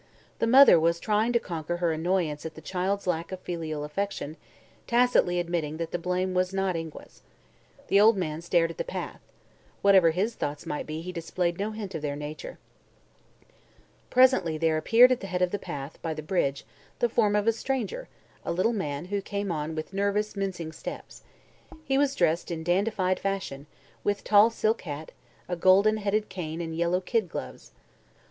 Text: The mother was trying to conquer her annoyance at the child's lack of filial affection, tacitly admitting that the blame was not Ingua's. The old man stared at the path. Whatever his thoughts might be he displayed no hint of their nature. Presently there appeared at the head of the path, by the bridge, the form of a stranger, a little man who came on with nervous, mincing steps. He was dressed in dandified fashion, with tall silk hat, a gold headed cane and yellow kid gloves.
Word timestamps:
The 0.39 0.47
mother 0.47 0.79
was 0.79 0.99
trying 0.99 1.31
to 1.33 1.39
conquer 1.39 1.77
her 1.77 1.91
annoyance 1.93 2.43
at 2.43 2.55
the 2.55 2.59
child's 2.61 3.05
lack 3.05 3.31
of 3.31 3.39
filial 3.41 3.83
affection, 3.83 4.35
tacitly 4.87 5.39
admitting 5.39 5.77
that 5.77 5.91
the 5.91 5.99
blame 5.99 6.33
was 6.33 6.51
not 6.55 6.75
Ingua's. 6.75 7.21
The 7.87 8.01
old 8.01 8.17
man 8.17 8.41
stared 8.41 8.71
at 8.71 8.79
the 8.79 8.83
path. 8.83 9.19
Whatever 9.83 10.09
his 10.09 10.33
thoughts 10.33 10.65
might 10.65 10.87
be 10.87 11.01
he 11.01 11.11
displayed 11.11 11.59
no 11.59 11.69
hint 11.69 11.93
of 11.93 12.01
their 12.01 12.15
nature. 12.15 12.57
Presently 14.09 14.57
there 14.57 14.75
appeared 14.75 15.11
at 15.11 15.19
the 15.19 15.27
head 15.27 15.43
of 15.43 15.51
the 15.51 15.59
path, 15.59 16.01
by 16.01 16.15
the 16.15 16.23
bridge, 16.23 16.65
the 16.97 17.07
form 17.07 17.35
of 17.35 17.45
a 17.45 17.53
stranger, 17.53 18.09
a 18.43 18.51
little 18.51 18.73
man 18.73 19.05
who 19.13 19.21
came 19.21 19.51
on 19.51 19.75
with 19.75 19.93
nervous, 19.93 20.35
mincing 20.35 20.71
steps. 20.71 21.21
He 21.85 21.99
was 21.99 22.15
dressed 22.15 22.49
in 22.49 22.63
dandified 22.63 23.19
fashion, 23.19 23.67
with 24.03 24.23
tall 24.23 24.49
silk 24.49 24.81
hat, 24.81 25.11
a 25.47 25.55
gold 25.55 25.85
headed 25.99 26.27
cane 26.27 26.59
and 26.59 26.75
yellow 26.75 27.01
kid 27.01 27.29
gloves. 27.29 27.71